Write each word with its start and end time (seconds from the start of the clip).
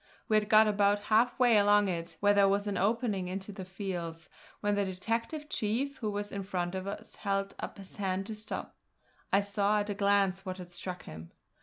We 0.27 0.35
had 0.35 0.49
got 0.49 0.67
about 0.67 0.97
half 1.13 1.37
way 1.37 1.59
along 1.59 1.87
it, 1.87 2.17
where 2.21 2.33
there 2.33 2.49
was 2.49 2.65
an 2.65 2.75
opening 2.75 3.27
into 3.27 3.51
the 3.51 3.63
fields, 3.63 4.29
when 4.59 4.73
the 4.73 4.83
detective 4.83 5.47
chief 5.47 5.97
who 5.97 6.09
was 6.09 6.31
in 6.31 6.41
front 6.41 6.73
of 6.73 6.87
us 6.87 7.17
held 7.17 7.53
up 7.59 7.77
his 7.77 7.97
hand 7.97 8.25
to 8.25 8.33
stop. 8.33 8.73
I 9.31 9.41
saw 9.41 9.79
at 9.81 9.91
a 9.91 9.93
glance 9.93 10.43
what 10.43 10.57
had 10.57 10.71
struck 10.71 11.03
him. 11.03 11.29